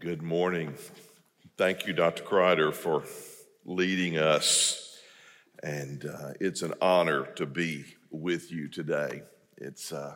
[0.00, 0.74] Good morning.
[1.56, 2.22] Thank you, Dr.
[2.22, 3.02] Kreider, for
[3.64, 4.96] leading us.
[5.64, 9.22] And uh, it's an honor to be with you today.
[9.56, 10.14] It's uh,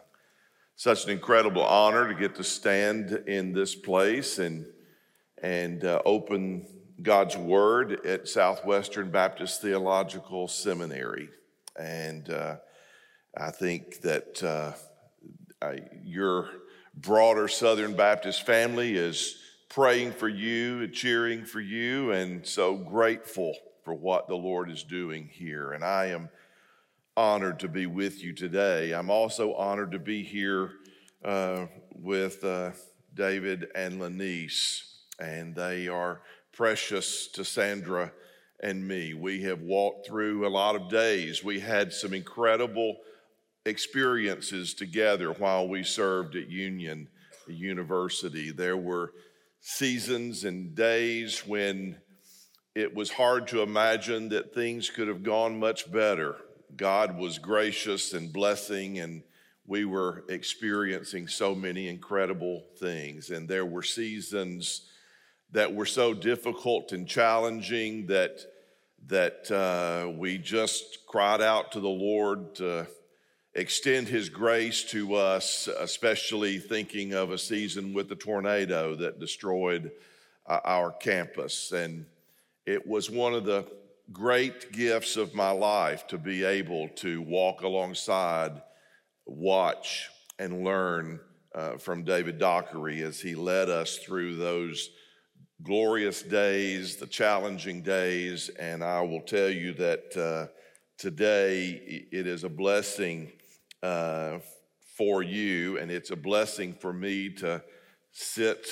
[0.76, 4.66] such an incredible honor to get to stand in this place and,
[5.42, 6.64] and uh, open
[7.02, 11.28] God's Word at Southwestern Baptist Theological Seminary.
[11.76, 12.58] And uh,
[13.36, 14.74] I think that uh,
[15.60, 16.50] I, your
[16.94, 19.41] broader Southern Baptist family is
[19.72, 24.82] praying for you and cheering for you, and so grateful for what the Lord is
[24.82, 25.72] doing here.
[25.72, 26.28] And I am
[27.16, 28.92] honored to be with you today.
[28.92, 30.72] I'm also honored to be here
[31.24, 32.72] uh, with uh,
[33.14, 34.82] David and Lanese,
[35.18, 36.20] and they are
[36.52, 38.12] precious to Sandra
[38.60, 39.14] and me.
[39.14, 41.42] We have walked through a lot of days.
[41.42, 42.98] We had some incredible
[43.64, 47.08] experiences together while we served at Union
[47.46, 48.50] University.
[48.50, 49.14] There were
[49.62, 51.96] seasons and days when
[52.74, 56.36] it was hard to imagine that things could have gone much better.
[56.76, 59.22] God was gracious and blessing, and
[59.64, 63.30] we were experiencing so many incredible things.
[63.30, 64.88] And there were seasons
[65.52, 68.40] that were so difficult and challenging that
[69.06, 72.86] that uh, we just cried out to the Lord to
[73.54, 79.92] extend his grace to us, especially thinking of a season with the tornado that destroyed
[80.46, 81.72] uh, our campus.
[81.72, 82.06] And
[82.64, 83.66] it was one of the
[84.10, 88.62] great gifts of my life to be able to walk alongside,
[89.26, 90.08] watch,
[90.38, 91.20] and learn
[91.54, 94.90] uh, from David Dockery as he led us through those
[95.62, 98.48] glorious days, the challenging days.
[98.58, 100.52] And I will tell you that uh,
[100.96, 103.30] today it is a blessing
[103.82, 104.38] uh,
[104.96, 107.62] for you, and it's a blessing for me to
[108.12, 108.66] sit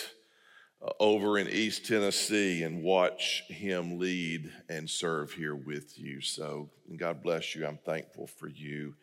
[0.83, 6.21] uh, over in East Tennessee and watch him lead and serve here with you.
[6.21, 7.67] So, God bless you.
[7.67, 8.95] I'm thankful for you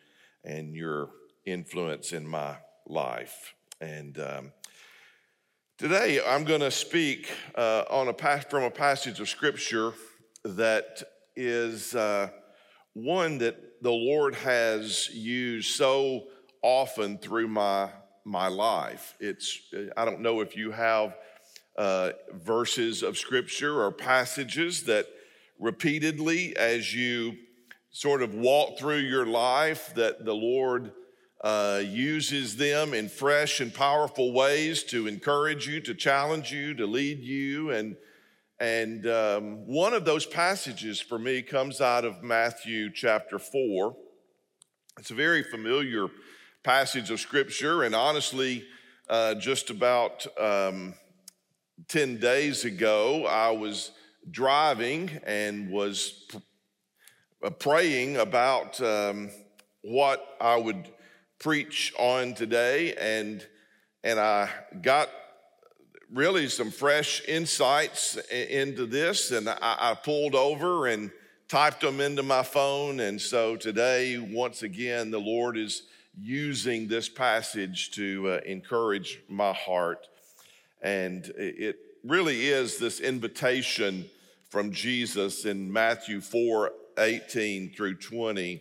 [0.44, 1.10] and your
[1.44, 2.56] influence in my
[2.86, 3.54] life.
[3.80, 4.52] And um,
[5.76, 9.92] today I'm going to speak uh, on a from a passage of Scripture
[10.44, 11.02] that
[11.36, 12.30] is uh,
[13.04, 16.24] one that the Lord has used so
[16.62, 17.90] often through my
[18.24, 19.14] my life.
[19.20, 19.58] It's
[19.96, 21.16] I don't know if you have
[21.76, 25.06] uh, verses of scripture or passages that
[25.58, 27.36] repeatedly, as you
[27.90, 30.92] sort of walk through your life, that the Lord
[31.42, 36.86] uh, uses them in fresh and powerful ways to encourage you, to challenge you, to
[36.86, 37.96] lead you, and
[38.60, 43.94] and um, one of those passages for me comes out of Matthew chapter 4.
[44.98, 46.08] It's a very familiar
[46.64, 48.64] passage of scripture, and honestly,
[49.08, 50.94] uh, just about um,
[51.86, 53.92] 10 days ago, I was
[54.28, 56.38] driving and was pr-
[57.44, 59.30] uh, praying about um,
[59.82, 60.88] what I would
[61.38, 63.46] preach on today, and,
[64.02, 64.50] and I
[64.82, 65.10] got
[66.12, 71.10] really some fresh insights into this, and I, I, pulled over and
[71.48, 73.00] typed them into my phone.
[73.00, 75.82] And so today, once again, the Lord is
[76.20, 80.08] using this passage to uh, encourage my heart.
[80.82, 84.06] And it really is this invitation
[84.48, 88.60] from Jesus in Matthew 4 18 through 20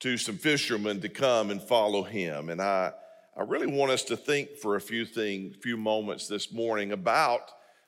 [0.00, 2.48] to some fishermen to come and follow him.
[2.48, 2.92] And I
[3.40, 7.40] I really want us to think for a few things, few moments this morning about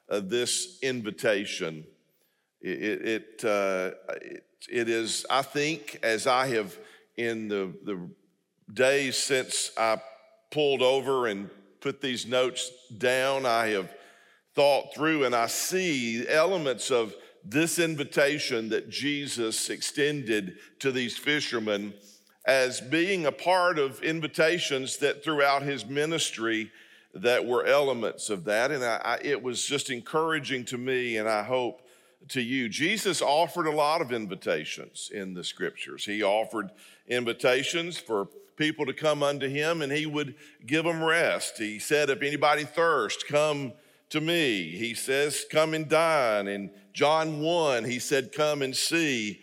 [0.08, 1.84] uh, this invitation.
[2.62, 3.90] It, it, uh,
[4.22, 6.78] it, it is, I think, as I have
[7.18, 8.08] in the, the
[8.72, 10.00] days since I
[10.50, 11.50] pulled over and
[11.82, 13.92] put these notes down, I have
[14.54, 17.14] thought through and I see elements of
[17.44, 21.92] this invitation that Jesus extended to these fishermen
[22.44, 26.70] as being a part of invitations that throughout his ministry
[27.14, 28.70] that were elements of that.
[28.70, 31.82] And I, I, it was just encouraging to me and i hope
[32.28, 32.68] to you.
[32.68, 36.04] Jesus offered a lot of invitations in the scriptures.
[36.04, 36.70] He offered
[37.08, 41.58] invitations for people to come unto him and he would give them rest.
[41.58, 43.72] He said if anybody thirst come
[44.10, 44.70] to me.
[44.70, 46.48] He says come and dine.
[46.48, 49.40] In john 1 he said come and see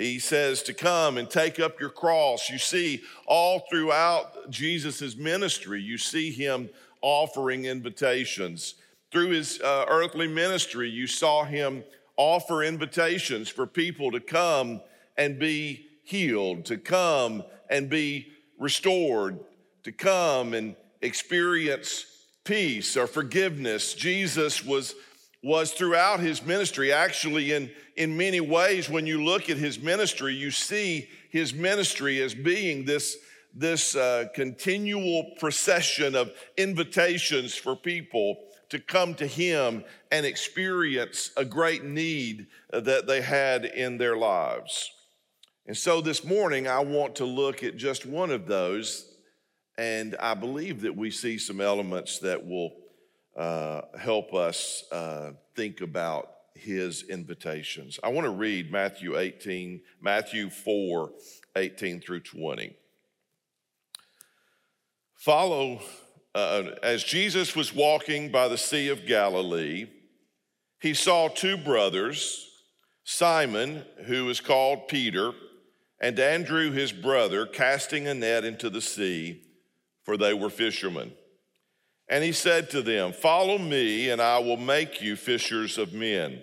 [0.00, 2.48] he says to come and take up your cross.
[2.50, 6.70] You see, all throughout Jesus' ministry, you see him
[7.02, 8.74] offering invitations.
[9.10, 11.84] Through his uh, earthly ministry, you saw him
[12.16, 14.80] offer invitations for people to come
[15.16, 19.40] and be healed, to come and be restored,
[19.84, 22.04] to come and experience
[22.44, 23.94] peace or forgiveness.
[23.94, 24.94] Jesus was,
[25.42, 30.34] was throughout his ministry, actually, in, in many ways, when you look at his ministry,
[30.34, 33.16] you see his ministry as being this,
[33.54, 38.36] this uh, continual procession of invitations for people
[38.68, 39.82] to come to him
[40.12, 44.90] and experience a great need that they had in their lives.
[45.66, 49.06] And so this morning, I want to look at just one of those
[49.78, 52.72] and I believe that we see some elements that will
[53.36, 57.98] uh, help us uh, think about his invitations.
[58.02, 61.10] I want to read Matthew 18, Matthew 4,
[61.56, 62.76] 18 through 20.
[65.14, 65.80] Follow,
[66.34, 69.86] uh, as Jesus was walking by the Sea of Galilee,
[70.80, 72.48] he saw two brothers,
[73.04, 75.32] Simon, who is called Peter,
[76.00, 79.42] and Andrew, his brother, casting a net into the sea
[80.02, 81.12] for they were fishermen.
[82.10, 86.42] And he said to them, Follow me, and I will make you fishers of men.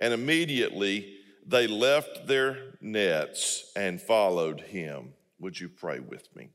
[0.00, 5.12] And immediately they left their nets and followed him.
[5.38, 6.48] Would you pray with me?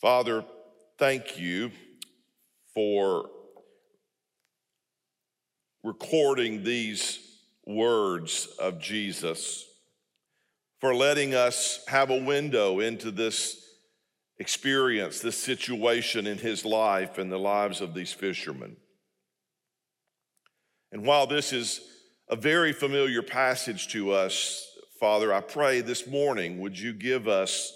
[0.00, 0.44] Father,
[0.98, 1.70] thank you
[2.74, 3.30] for
[5.84, 7.20] recording these
[7.64, 9.64] words of Jesus,
[10.80, 13.67] for letting us have a window into this
[14.38, 18.76] experienced this situation in his life and the lives of these fishermen.
[20.92, 21.80] And while this is
[22.28, 24.64] a very familiar passage to us,
[25.00, 27.72] Father, I pray this morning, would you give us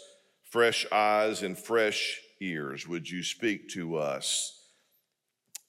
[0.50, 2.86] fresh eyes and fresh ears?
[2.86, 4.58] Would you speak to us?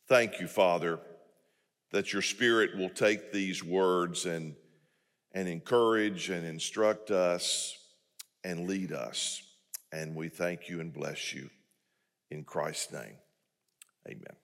[0.08, 1.00] Thank you, Father,
[1.92, 4.56] that your Spirit will take these words and,
[5.34, 7.76] and encourage and instruct us
[8.44, 9.42] and lead us.
[9.94, 11.52] And we thank you and bless you
[12.32, 13.14] in Christ's name.
[14.08, 14.36] Amen.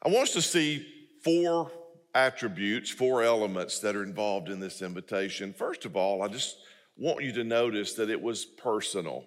[0.00, 0.86] I want us to see
[1.24, 1.72] four
[2.14, 5.52] attributes, four elements that are involved in this invitation.
[5.52, 6.56] First of all, I just
[6.96, 9.24] want you to notice that it was personal.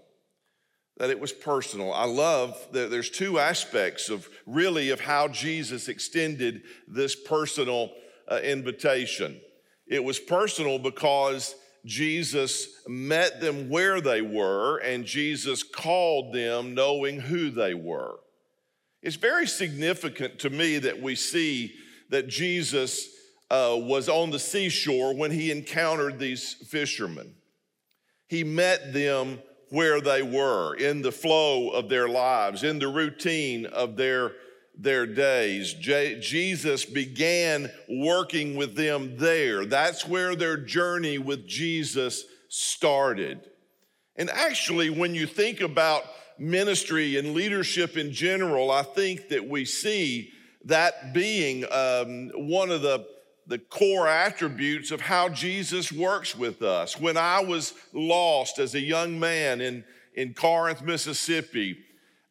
[0.95, 1.91] That it was personal.
[1.91, 7.91] I love that there's two aspects of really of how Jesus extended this personal
[8.31, 9.41] uh, invitation.
[9.85, 11.55] It was personal because
[11.87, 18.19] Jesus met them where they were, and Jesus called them knowing who they were.
[19.01, 21.73] It's very significant to me that we see
[22.09, 23.07] that Jesus
[23.49, 27.35] uh, was on the seashore when he encountered these fishermen.
[28.27, 29.39] He met them
[29.69, 34.33] where they were, in the flow of their lives, in the routine of their
[34.77, 35.73] their days.
[35.73, 39.65] Jesus began working with them there.
[39.65, 43.49] That's where their journey with Jesus started.
[44.15, 46.03] And actually, when you think about
[46.39, 50.31] ministry and leadership in general, I think that we see
[50.65, 53.05] that being um, one of the,
[53.47, 56.99] the core attributes of how Jesus works with us.
[56.99, 59.83] When I was lost as a young man in,
[60.13, 61.77] in Corinth, Mississippi,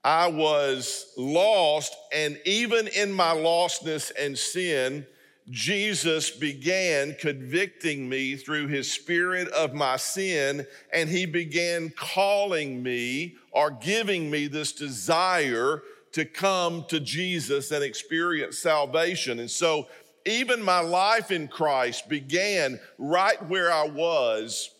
[0.06, 5.04] I was lost, and even in my lostness and sin,
[5.50, 13.34] Jesus began convicting me through his spirit of my sin, and he began calling me
[13.50, 15.82] or giving me this desire
[16.12, 19.40] to come to Jesus and experience salvation.
[19.40, 19.88] And so,
[20.24, 24.70] even my life in Christ began right where I was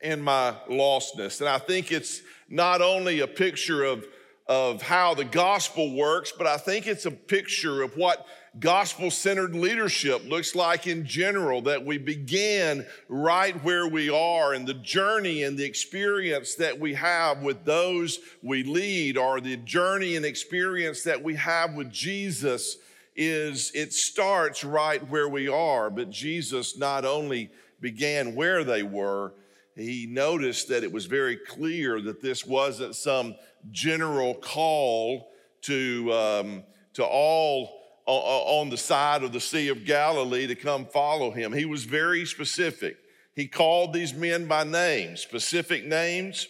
[0.00, 1.40] in my lostness.
[1.40, 4.06] And I think it's not only a picture of
[4.46, 8.26] of how the gospel works, but I think it's a picture of what
[8.60, 14.66] gospel centered leadership looks like in general, that we begin right where we are and
[14.66, 20.14] the journey and the experience that we have with those we lead, or the journey
[20.14, 22.76] and experience that we have with Jesus
[23.16, 25.88] is it starts right where we are.
[25.88, 29.32] But Jesus not only began where they were,
[29.76, 33.34] he noticed that it was very clear that this wasn't some
[33.70, 35.30] general call
[35.62, 36.62] to, um,
[36.94, 41.52] to all on the side of the Sea of Galilee to come follow him.
[41.52, 42.96] He was very specific.
[43.34, 46.46] He called these men by name, specific names,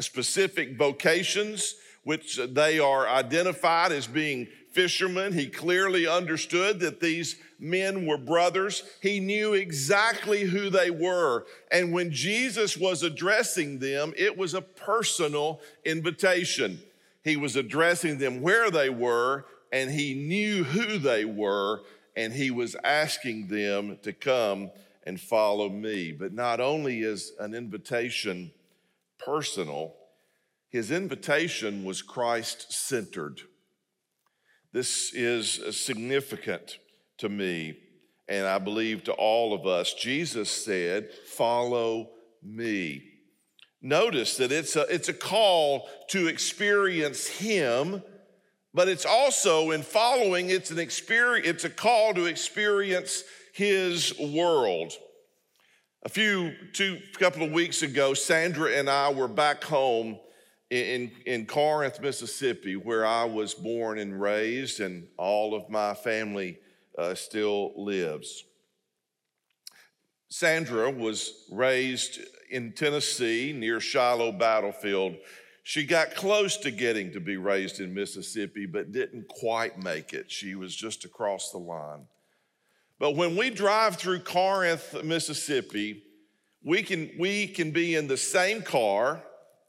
[0.00, 5.32] specific vocations, which they are identified as being fishermen.
[5.32, 8.82] He clearly understood that these men were brothers.
[9.00, 11.46] He knew exactly who they were.
[11.72, 16.78] And when Jesus was addressing them, it was a personal invitation.
[17.24, 21.80] He was addressing them where they were, and he knew who they were,
[22.14, 24.70] and he was asking them to come
[25.04, 26.12] and follow me.
[26.12, 28.52] But not only is an invitation
[29.18, 29.94] personal,
[30.68, 33.40] his invitation was Christ centered.
[34.76, 36.76] This is significant
[37.16, 37.78] to me,
[38.28, 39.94] and I believe to all of us.
[39.94, 42.10] Jesus said, Follow
[42.42, 43.02] me.
[43.80, 48.02] Notice that it's a, it's a call to experience Him,
[48.74, 54.92] but it's also in following, it's an experience, it's a call to experience His world.
[56.02, 60.18] A few, two, couple of weeks ago, Sandra and I were back home
[60.70, 66.58] in, in Corinth, Mississippi, where I was born and raised, and all of my family
[66.98, 68.44] uh, still lives.
[70.28, 72.18] Sandra was raised
[72.50, 75.16] in Tennessee near Shiloh Battlefield.
[75.62, 80.30] She got close to getting to be raised in Mississippi, but didn't quite make it.
[80.30, 82.06] She was just across the line.
[82.98, 86.02] But when we drive through Corinth, Mississippi,
[86.64, 89.22] we can, we can be in the same car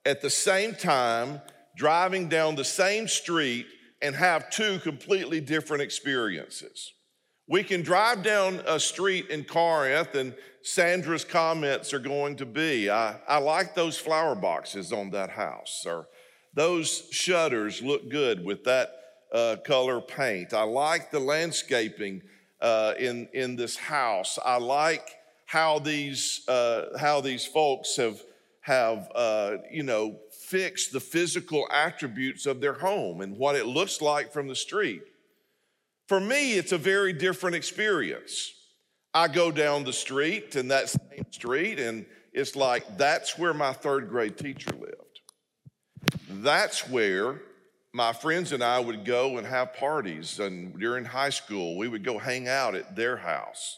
[0.08, 1.42] at the same time,
[1.76, 3.68] driving down the same street
[4.02, 6.94] and have two completely different experiences.
[7.50, 12.90] We can drive down a street in Corinth, and Sandra's comments are going to be
[12.90, 16.08] I, I like those flower boxes on that house, or
[16.54, 18.90] those shutters look good with that
[19.34, 20.54] uh, color paint.
[20.54, 22.22] I like the landscaping
[22.62, 24.40] uh, in, in this house.
[24.44, 25.08] I like
[25.46, 28.22] how these, uh, how these folks have,
[28.68, 34.02] have uh, you know, fixed the physical attributes of their home and what it looks
[34.02, 35.02] like from the street.
[36.10, 38.52] For me, it's a very different experience.
[39.14, 43.72] I go down the street and that same street, and it's like that's where my
[43.72, 45.22] third grade teacher lived.
[46.30, 47.40] That's where
[47.94, 50.42] my friends and I would go and have parties.
[50.42, 53.78] And during high school, we would go hang out at their house.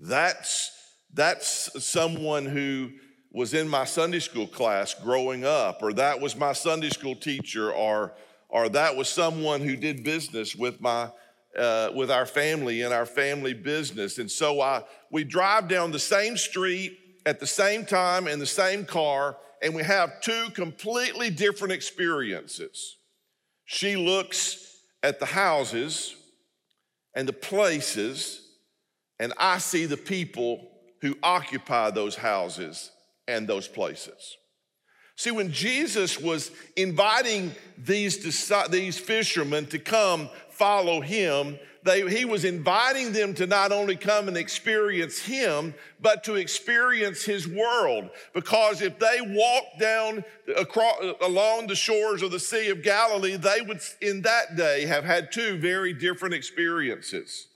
[0.00, 0.72] That's,
[1.14, 2.90] that's someone who
[3.36, 7.70] was in my Sunday school class growing up, or that was my Sunday school teacher,
[7.70, 8.14] or,
[8.48, 11.10] or that was someone who did business with my
[11.58, 14.18] uh, with our family and our family business.
[14.18, 18.46] And so I, we drive down the same street at the same time in the
[18.46, 22.96] same car, and we have two completely different experiences.
[23.66, 26.16] She looks at the houses
[27.14, 28.48] and the places,
[29.20, 30.70] and I see the people
[31.02, 32.92] who occupy those houses
[33.28, 34.36] and those places.
[35.16, 42.44] See, when Jesus was inviting these, these fishermen to come follow him, they, he was
[42.44, 48.10] inviting them to not only come and experience him, but to experience his world.
[48.34, 50.24] Because if they walked down
[50.56, 55.04] across, along the shores of the Sea of Galilee, they would, in that day, have
[55.04, 57.46] had two very different experiences.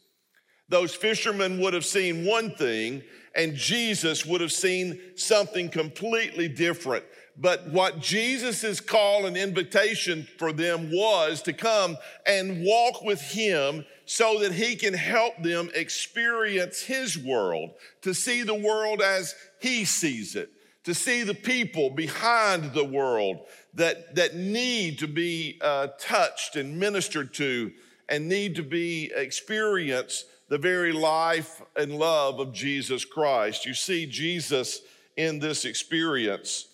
[0.69, 3.03] Those fishermen would have seen one thing,
[3.35, 7.05] and Jesus would have seen something completely different.
[7.37, 11.97] But what Jesus' call and invitation for them was to come
[12.27, 17.71] and walk with him so that he can help them experience his world,
[18.03, 20.51] to see the world as he sees it,
[20.85, 23.39] to see the people behind the world
[23.75, 27.71] that, that need to be uh, touched and ministered to
[28.09, 33.65] and need to be experienced the very life and love of Jesus Christ.
[33.65, 34.83] You see Jesus
[35.17, 36.67] in this experience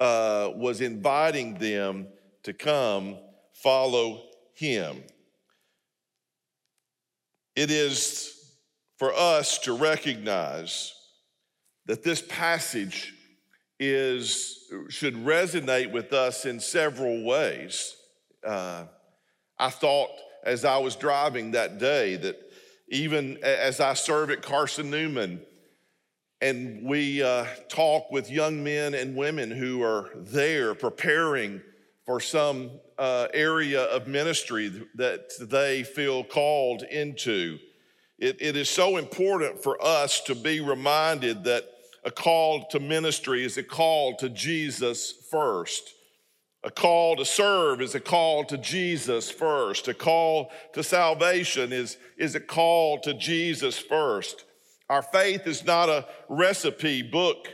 [0.00, 2.08] uh, was inviting them
[2.42, 3.16] to come
[3.52, 5.02] follow him.
[7.54, 8.52] It is
[8.98, 10.92] for us to recognize
[11.86, 13.14] that this passage
[13.78, 17.94] is should resonate with us in several ways.
[18.44, 18.84] Uh,
[19.56, 20.10] I thought
[20.44, 22.43] as I was driving that day that
[22.94, 25.40] even as I serve at Carson Newman,
[26.40, 31.60] and we uh, talk with young men and women who are there preparing
[32.06, 37.58] for some uh, area of ministry that they feel called into.
[38.18, 41.64] It, it is so important for us to be reminded that
[42.04, 45.94] a call to ministry is a call to Jesus first.
[46.64, 49.86] A call to serve is a call to Jesus first.
[49.86, 54.44] A call to salvation is, is a call to Jesus first.
[54.88, 57.48] Our faith is not a recipe book.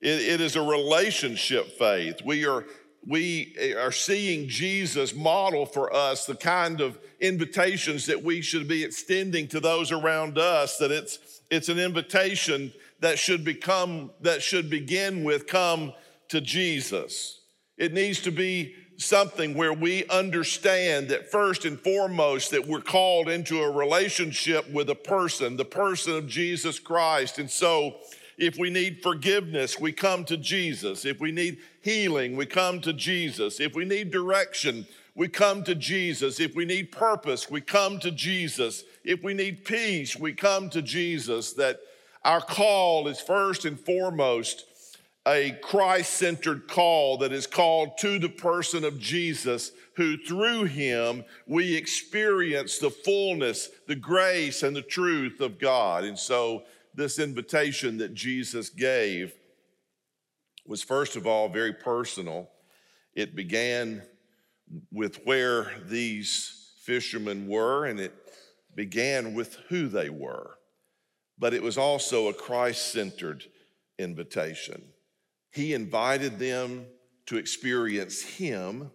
[0.00, 2.20] It, it is a relationship faith.
[2.24, 2.64] We are,
[3.04, 8.84] we are seeing Jesus model for us the kind of invitations that we should be
[8.84, 11.18] extending to those around us, that it's,
[11.50, 15.92] it's an invitation that should become, that should begin with come
[16.28, 17.40] to Jesus.
[17.76, 23.28] It needs to be something where we understand that first and foremost that we're called
[23.28, 27.38] into a relationship with a person, the person of Jesus Christ.
[27.38, 27.96] And so
[28.38, 31.04] if we need forgiveness, we come to Jesus.
[31.04, 33.60] If we need healing, we come to Jesus.
[33.60, 36.40] If we need direction, we come to Jesus.
[36.40, 38.84] If we need purpose, we come to Jesus.
[39.04, 41.52] If we need peace, we come to Jesus.
[41.54, 41.78] That
[42.24, 44.64] our call is first and foremost
[45.26, 51.24] a Christ centered call that is called to the person of Jesus, who through him
[51.46, 56.04] we experience the fullness, the grace, and the truth of God.
[56.04, 56.64] And so,
[56.94, 59.34] this invitation that Jesus gave
[60.66, 62.48] was first of all very personal.
[63.14, 64.02] It began
[64.92, 68.14] with where these fishermen were, and it
[68.74, 70.58] began with who they were.
[71.38, 73.44] But it was also a Christ centered
[73.98, 74.82] invitation.
[75.54, 76.86] He invited them
[77.26, 78.90] to experience Him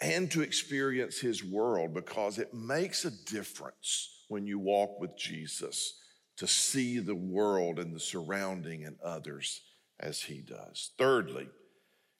[0.00, 5.98] and to experience His world because it makes a difference when you walk with Jesus
[6.36, 9.62] to see the world and the surrounding and others
[9.98, 10.90] as He does.
[10.98, 11.48] Thirdly,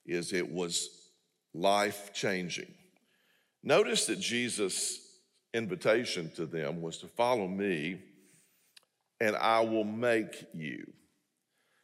[0.06, 1.10] is it was
[1.52, 2.74] life changing.
[3.62, 4.98] Notice that Jesus'
[5.52, 8.00] invitation to them was to follow me
[9.20, 10.92] and I will make you.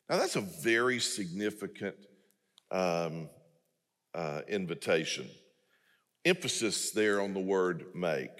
[0.08, 1.96] Now, that's a very significant
[2.70, 3.28] um,
[4.14, 5.28] uh, invitation.
[6.24, 8.30] Emphasis there on the word make.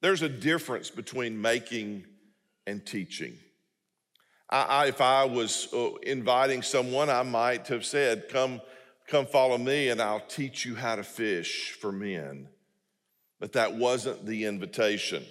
[0.00, 2.04] There's a difference between making
[2.66, 3.34] and teaching.
[4.50, 8.60] I, I, if I was uh, inviting someone, I might have said, Come
[9.12, 12.48] Come follow me and I'll teach you how to fish for men.
[13.40, 15.24] But that wasn't the invitation.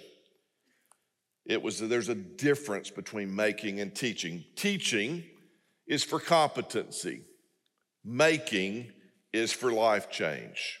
[1.44, 4.44] It was that there's a difference between making and teaching.
[4.54, 5.24] Teaching
[5.86, 7.22] is for competency,
[8.04, 8.92] making
[9.32, 10.78] is for life change.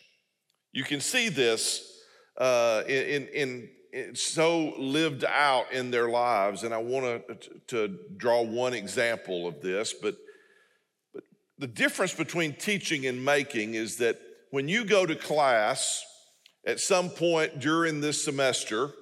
[0.72, 2.02] You can see this
[2.38, 7.98] uh, in, in, in, so lived out in their lives, and I want to, to
[8.16, 10.16] draw one example of this, but,
[11.12, 11.24] but
[11.58, 14.18] the difference between teaching and making is that
[14.50, 16.04] when you go to class
[16.66, 18.92] at some point during this semester,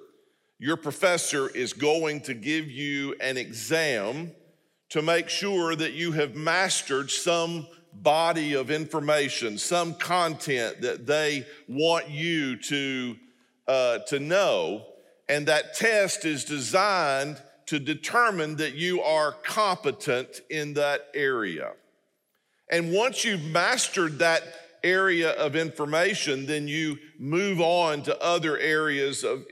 [0.61, 4.31] your professor is going to give you an exam
[4.91, 11.47] to make sure that you have mastered some body of information, some content that they
[11.67, 13.17] want you to,
[13.67, 14.85] uh, to know.
[15.31, 21.73] And that test is designed to determine that you are competent in that area.
[22.71, 24.43] And once you've mastered that
[24.85, 29.47] area of information, then you move on to other areas of,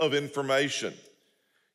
[0.00, 0.94] of information.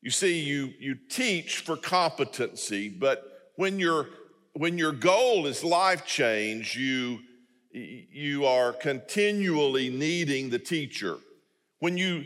[0.01, 3.23] You see, you, you teach for competency, but
[3.55, 4.05] when, you
[4.53, 7.19] when your goal is life change, you,
[7.71, 11.17] you are continually needing the teacher.
[11.79, 12.25] When you,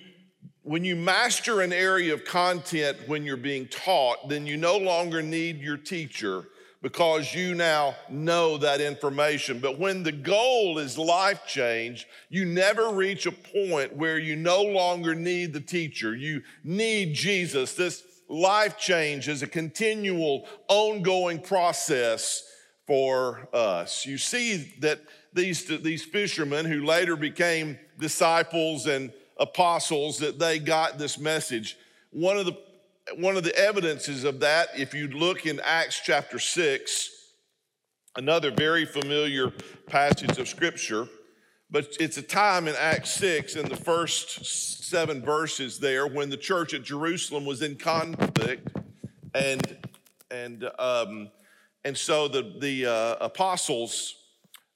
[0.63, 5.21] when you master an area of content when you're being taught, then you no longer
[5.21, 6.45] need your teacher
[6.87, 9.59] because you now know that information.
[9.59, 14.63] But when the goal is life change, you never reach a point where you no
[14.63, 16.15] longer need the teacher.
[16.15, 17.73] You need Jesus.
[17.73, 22.49] This life change is a continual, ongoing process
[22.85, 24.05] for us.
[24.05, 25.01] You see that
[25.33, 31.77] these, these fishermen who later became disciples and apostles, that they got this message.
[32.11, 32.57] One of the
[33.15, 37.09] one of the evidences of that, if you look in Acts chapter 6,
[38.15, 39.51] another very familiar
[39.87, 41.07] passage of scripture,
[41.69, 46.37] but it's a time in Acts 6 in the first seven verses there when the
[46.37, 48.69] church at Jerusalem was in conflict
[49.35, 49.77] and
[50.31, 51.29] and um,
[51.83, 54.15] and so the the uh, apostles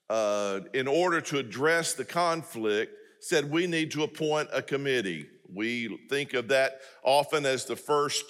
[0.09, 5.99] uh, in order to address the conflict said we need to appoint a committee we
[6.09, 8.25] think of that often as the first,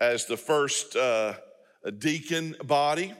[0.00, 1.34] as the first uh,
[1.98, 3.12] deacon body,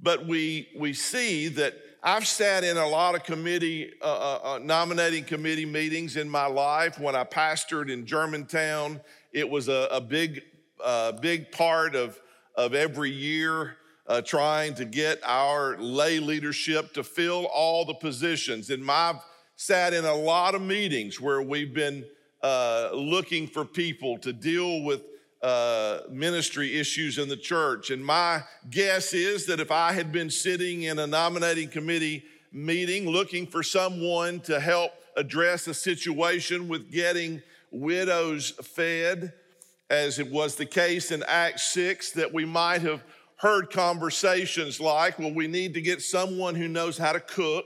[0.00, 4.58] but we we see that I've sat in a lot of committee, uh, uh, uh,
[4.62, 6.98] nominating committee meetings in my life.
[6.98, 9.00] When I pastored in Germantown,
[9.32, 10.42] it was a, a big,
[10.82, 12.18] uh, big part of,
[12.54, 18.70] of every year uh, trying to get our lay leadership to fill all the positions.
[18.70, 19.16] And I've
[19.56, 22.06] sat in a lot of meetings where we've been
[22.42, 25.02] uh, looking for people to deal with
[25.42, 27.90] uh, ministry issues in the church.
[27.90, 33.08] And my guess is that if I had been sitting in a nominating committee meeting
[33.08, 39.32] looking for someone to help address a situation with getting widows fed,
[39.90, 43.02] as it was the case in Acts 6, that we might have
[43.36, 47.64] heard conversations like, well, we need to get someone who knows how to cook.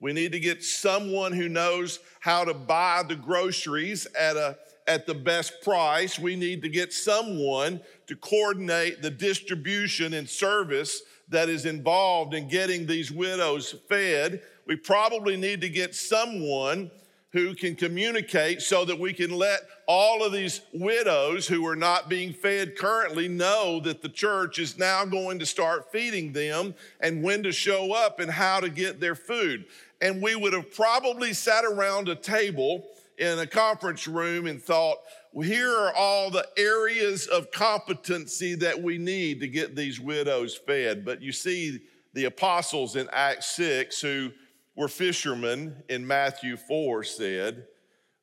[0.00, 5.06] We need to get someone who knows how to buy the groceries at, a, at
[5.06, 6.18] the best price.
[6.18, 12.48] We need to get someone to coordinate the distribution and service that is involved in
[12.48, 14.42] getting these widows fed.
[14.66, 16.90] we probably need to get someone
[17.34, 22.08] who can communicate so that we can let all of these widows who are not
[22.08, 27.24] being fed currently know that the church is now going to start feeding them and
[27.24, 29.64] when to show up and how to get their food.
[30.00, 32.86] And we would have probably sat around a table
[33.18, 34.98] in a conference room and thought,
[35.32, 40.54] well, here are all the areas of competency that we need to get these widows
[40.54, 41.04] fed.
[41.04, 41.80] But you see,
[42.12, 44.30] the apostles in Acts 6 who
[44.74, 47.66] were fishermen in Matthew 4 said,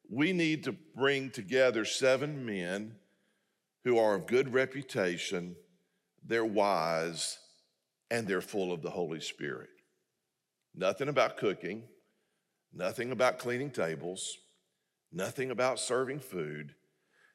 [0.09, 2.95] We need to bring together seven men
[3.83, 5.55] who are of good reputation,
[6.23, 7.39] they're wise,
[8.09, 9.69] and they're full of the Holy Spirit.
[10.75, 11.83] Nothing about cooking,
[12.73, 14.37] nothing about cleaning tables,
[15.11, 16.75] nothing about serving food.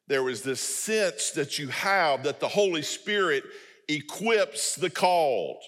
[0.07, 3.43] There was this sense that you have that the Holy Spirit
[3.89, 5.63] equips the called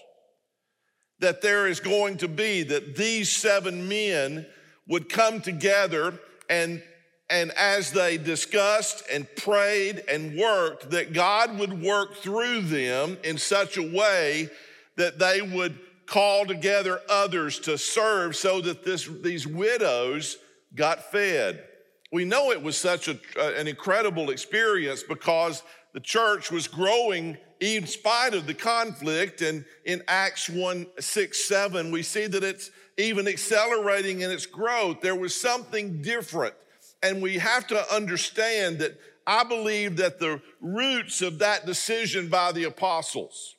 [1.19, 4.45] that there is going to be, that these seven men
[4.87, 6.81] would come together and
[7.29, 13.37] and as they discussed and prayed and worked, that God would work through them in
[13.37, 14.49] such a way
[14.95, 15.77] that they would
[16.07, 20.37] call together others to serve so that this, these widows
[20.73, 21.63] got fed.
[22.11, 25.61] We know it was such a, an incredible experience because
[25.93, 29.41] the church was growing in spite of the conflict.
[29.41, 35.01] And in Acts 1 6 7, we see that it's even accelerating in its growth.
[35.01, 36.55] There was something different.
[37.01, 42.51] And we have to understand that I believe that the roots of that decision by
[42.51, 43.55] the apostles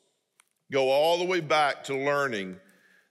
[0.71, 2.57] go all the way back to learning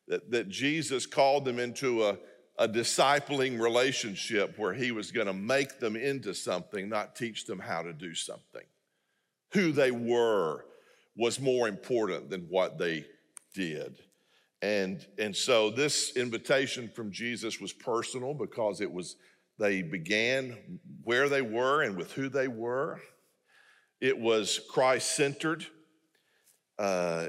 [0.08, 2.18] that, that Jesus called them into a,
[2.58, 7.60] a discipling relationship where he was going to make them into something, not teach them
[7.60, 8.64] how to do something.
[9.54, 10.66] Who they were
[11.20, 13.06] was more important than what they
[13.54, 14.00] did.
[14.62, 19.18] And, and so this invitation from Jesus was personal because it was,
[19.58, 23.02] they began where they were and with who they were.
[24.00, 25.68] It was Christ centered.
[26.78, 27.28] Uh,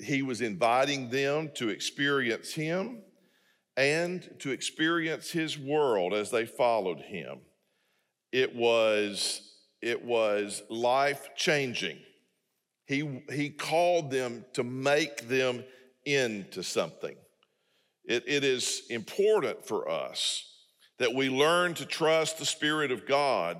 [0.00, 3.02] he was inviting them to experience Him
[3.76, 7.40] and to experience His world as they followed Him.
[8.30, 11.98] It was, it was life changing.
[12.90, 15.62] He, he called them to make them
[16.04, 17.14] into something.
[18.04, 20.44] It, it is important for us
[20.98, 23.58] that we learn to trust the Spirit of God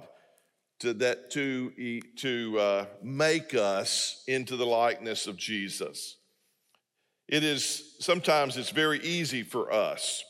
[0.80, 6.16] to, that, to, to uh, make us into the likeness of Jesus.
[7.28, 10.24] It is sometimes it's very easy for us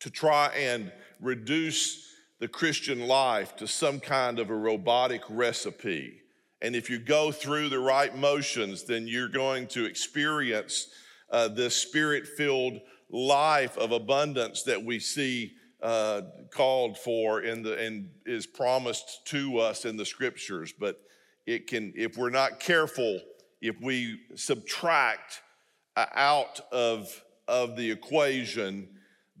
[0.00, 2.02] to try and reduce
[2.40, 6.22] the Christian life to some kind of a robotic recipe
[6.60, 10.88] and if you go through the right motions, then you're going to experience
[11.30, 17.78] uh, this spirit filled life of abundance that we see uh, called for in the
[17.78, 20.72] and is promised to us in the scriptures.
[20.78, 21.00] But
[21.46, 23.20] it can, if we're not careful,
[23.60, 25.40] if we subtract
[25.96, 28.88] uh, out of of the equation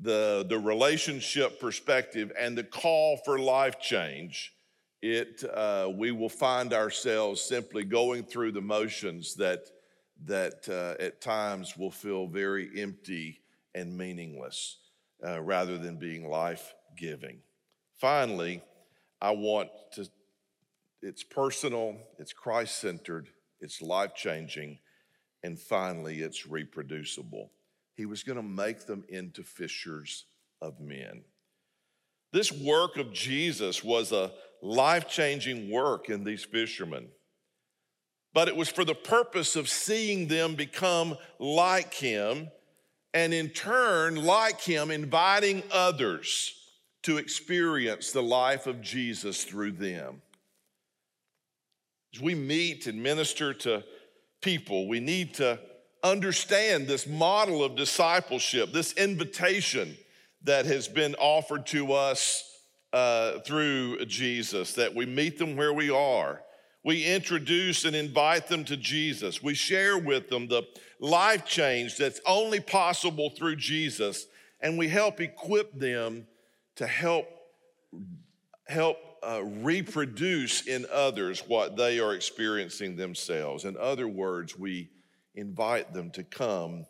[0.00, 4.54] the the relationship perspective and the call for life change
[5.02, 9.70] it uh, we will find ourselves simply going through the motions that
[10.24, 13.40] that uh, at times will feel very empty
[13.74, 14.78] and meaningless
[15.24, 17.38] uh, rather than being life giving.
[17.96, 18.62] Finally,
[19.20, 20.08] I want to,
[21.02, 23.28] it's personal, it's Christ centered,
[23.60, 24.78] it's life changing,
[25.42, 27.50] and finally, it's reproducible.
[27.94, 30.24] He was going to make them into fishers
[30.60, 31.22] of men.
[32.32, 37.08] This work of Jesus was a life changing work in these fishermen.
[38.34, 42.48] But it was for the purpose of seeing them become like him,
[43.14, 46.54] and in turn, like him, inviting others
[47.04, 50.22] to experience the life of Jesus through them.
[52.14, 53.84] As we meet and minister to
[54.42, 55.58] people, we need to
[56.02, 59.96] understand this model of discipleship, this invitation
[60.44, 62.47] that has been offered to us
[62.92, 66.42] uh, through Jesus, that we meet them where we are.
[66.84, 69.42] We introduce and invite them to Jesus.
[69.42, 70.62] We share with them the
[71.00, 74.26] life change that's only possible through Jesus,
[74.60, 76.26] and we help equip them
[76.76, 77.26] to help
[78.66, 83.64] help uh, reproduce in others what they are experiencing themselves.
[83.64, 84.90] In other words, we
[85.34, 86.84] invite them to come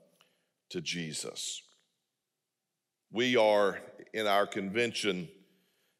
[0.71, 1.63] to Jesus.
[3.11, 3.79] We are
[4.13, 5.29] in our convention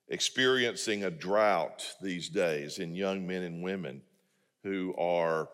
[0.09, 4.03] experiencing a drought these days in young men and women
[4.63, 5.49] who are,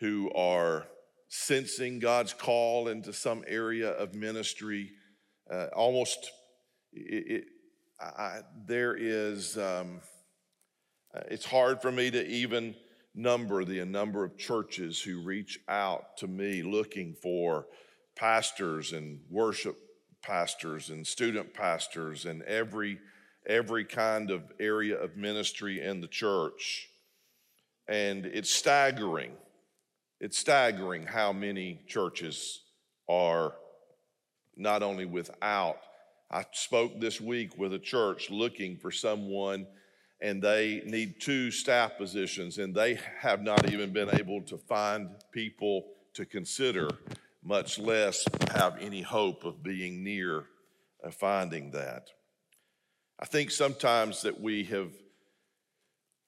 [0.00, 0.86] who are
[1.28, 4.90] sensing God's call into some area of ministry,
[5.50, 6.30] uh, almost
[6.92, 7.44] it, it
[8.00, 10.00] I, there is, um,
[11.14, 12.76] uh, it's hard for me to even
[13.14, 17.66] number the number of churches who reach out to me looking for
[18.14, 19.76] pastors and worship
[20.22, 22.98] pastors and student pastors and every
[23.48, 26.88] every kind of area of ministry in the church.
[27.88, 29.32] And it's staggering.
[30.20, 32.60] It's staggering how many churches
[33.08, 33.54] are
[34.56, 35.78] not only without.
[36.30, 39.66] I spoke this week with a church looking for someone,
[40.20, 45.10] and they need two staff positions, and they have not even been able to find
[45.32, 46.88] people to consider,
[47.42, 50.44] much less have any hope of being near
[51.02, 52.10] uh, finding that.
[53.20, 54.92] I think sometimes that we have,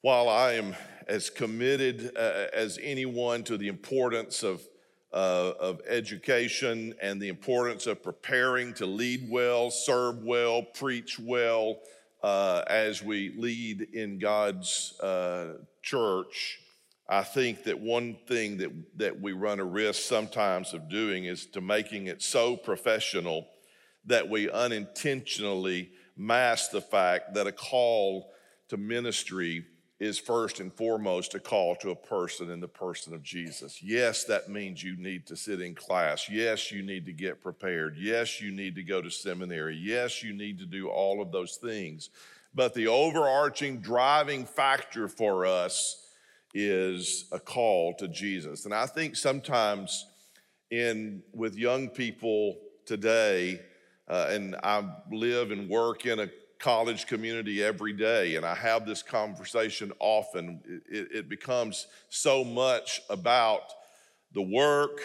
[0.00, 0.74] while I am
[1.07, 4.61] as committed uh, as anyone to the importance of
[5.12, 11.81] uh, of education and the importance of preparing to lead well, serve well, preach well
[12.22, 16.61] uh, as we lead in God's uh, church.
[17.09, 21.46] I think that one thing that, that we run a risk sometimes of doing is
[21.46, 23.48] to making it so professional
[24.07, 28.30] that we unintentionally mask the fact that a call
[28.68, 29.64] to ministry
[29.98, 33.82] is first and foremost a call to a person in the person of Jesus.
[33.82, 36.28] Yes, that means you need to sit in class.
[36.30, 37.96] Yes, you need to get prepared.
[37.98, 39.76] Yes, you need to go to seminary.
[39.76, 42.08] Yes, you need to do all of those things.
[42.54, 46.06] But the overarching driving factor for us
[46.54, 48.64] is a call to Jesus.
[48.64, 50.06] And I think sometimes
[50.70, 53.60] in with young people today,
[54.10, 58.84] uh, and I live and work in a college community every day, and I have
[58.84, 60.60] this conversation often.
[60.90, 63.62] It, it becomes so much about
[64.34, 65.00] the work,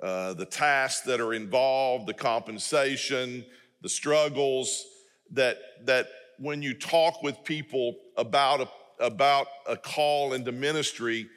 [0.00, 3.44] uh, the tasks that are involved, the compensation,
[3.82, 4.86] the struggles,
[5.32, 6.06] that, that
[6.38, 8.68] when you talk with people about a,
[9.04, 11.28] about a call into ministry,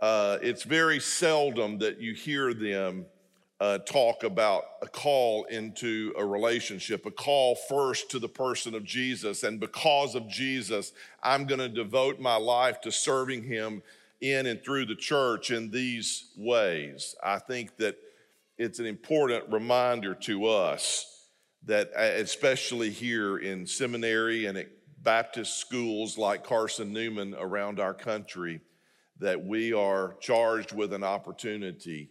[0.00, 3.04] uh, it's very seldom that you hear them
[3.62, 8.82] uh, talk about a call into a relationship, a call first to the person of
[8.82, 9.44] Jesus.
[9.44, 13.80] And because of Jesus, I'm going to devote my life to serving him
[14.20, 17.14] in and through the church in these ways.
[17.22, 17.96] I think that
[18.58, 21.28] it's an important reminder to us
[21.64, 24.70] that, uh, especially here in seminary and at
[25.04, 28.60] Baptist schools like Carson Newman around our country,
[29.20, 32.10] that we are charged with an opportunity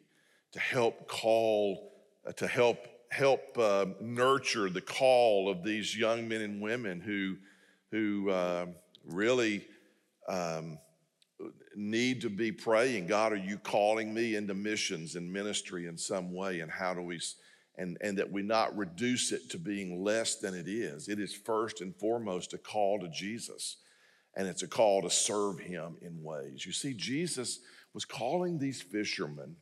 [0.54, 1.92] to help call,
[2.28, 7.36] uh, to help help uh, nurture the call of these young men and women who
[7.92, 8.66] who uh,
[9.06, 9.66] really
[10.30, 10.78] um,
[11.76, 13.08] need to be praying.
[13.08, 16.62] God, are you calling me into missions and ministry in some way?
[16.62, 17.20] And how do we?
[17.78, 21.08] And, and that we not reduce it to being less than it is.
[21.08, 23.78] It is first and foremost a call to Jesus,
[24.36, 26.66] and it's a call to serve Him in ways.
[26.66, 27.60] You see, Jesus
[27.94, 29.56] was calling these fishermen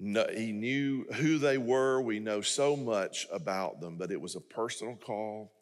[0.00, 2.00] he knew who they were.
[2.00, 5.52] We know so much about them, but it was a personal call,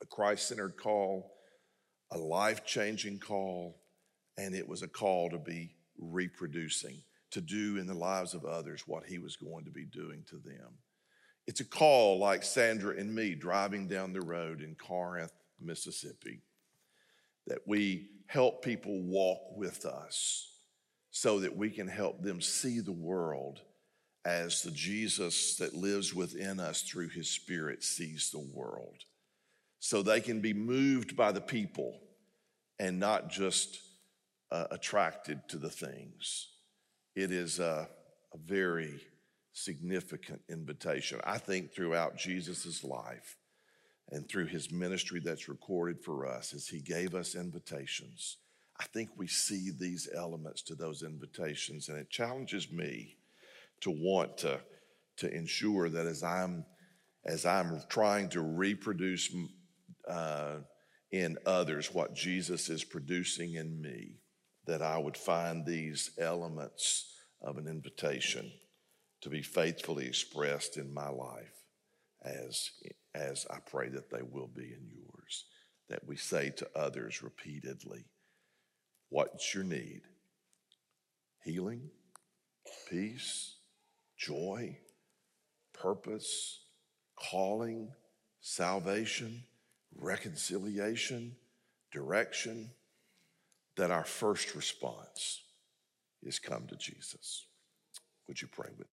[0.00, 1.32] a Christ centered call,
[2.12, 3.80] a life changing call,
[4.38, 7.02] and it was a call to be reproducing,
[7.32, 10.36] to do in the lives of others what he was going to be doing to
[10.36, 10.78] them.
[11.48, 16.42] It's a call like Sandra and me driving down the road in Corinth, Mississippi,
[17.48, 20.55] that we help people walk with us
[21.16, 23.62] so that we can help them see the world
[24.26, 28.98] as the Jesus that lives within us through his Spirit sees the world.
[29.78, 31.98] So they can be moved by the people
[32.78, 33.78] and not just
[34.50, 36.48] uh, attracted to the things.
[37.14, 37.88] It is a,
[38.34, 39.00] a very
[39.54, 41.18] significant invitation.
[41.24, 43.38] I think throughout Jesus' life
[44.10, 48.36] and through his ministry that's recorded for us, as he gave us invitations
[48.78, 53.16] I think we see these elements to those invitations, and it challenges me
[53.80, 54.60] to want to,
[55.18, 56.64] to ensure that as I'm
[57.26, 59.34] as I'm trying to reproduce
[60.08, 60.58] uh,
[61.10, 64.20] in others what Jesus is producing in me,
[64.66, 67.12] that I would find these elements
[67.42, 68.52] of an invitation
[69.22, 71.64] to be faithfully expressed in my life
[72.24, 72.70] as,
[73.14, 75.46] as I pray that they will be in yours.
[75.88, 78.04] That we say to others repeatedly,
[79.08, 80.02] What's your need?
[81.44, 81.90] Healing,
[82.90, 83.56] peace,
[84.16, 84.78] joy,
[85.72, 86.60] purpose,
[87.16, 87.92] calling,
[88.40, 89.44] salvation,
[89.94, 91.36] reconciliation,
[91.92, 92.70] direction.
[93.76, 95.42] That our first response
[96.22, 97.44] is come to Jesus.
[98.26, 98.86] Would you pray with?